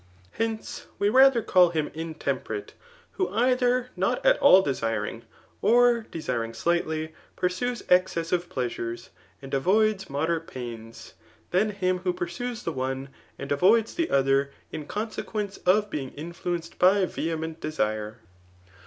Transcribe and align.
Hence, 0.31 0.87
we 0.97 1.09
rather 1.09 1.43
call 1.43 1.69
him 1.69 1.91
mtemperate, 1.91 2.71
who 3.11 3.31
ei 3.37 3.53
dier 3.53 3.89
not 3.95 4.25
at 4.25 4.39
all 4.39 4.63
desiring, 4.63 5.25
or 5.61 6.07
desiring 6.09 6.55
slightly, 6.55 7.13
pursues 7.35 7.83
excessive 7.87 8.49
pleasures, 8.49 9.11
and 9.43 9.53
avoids 9.53 10.09
moderate 10.09 10.47
pains, 10.47 11.13
than 11.51 11.69
him 11.69 11.99
who 11.99 12.13
pursues 12.13 12.63
the 12.63 12.73
one 12.73 13.09
and 13.37 13.51
avoids 13.51 13.93
the 13.93 14.09
other, 14.09 14.49
in 14.71 14.87
conse 14.87 15.23
quence 15.23 15.59
of 15.67 15.91
being 15.91 16.09
influenced 16.13 16.79
by 16.79 17.05
vdiement 17.05 17.59
desire. 17.59 18.17